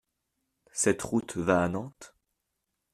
[0.71, 2.15] Cette route va à Nantes?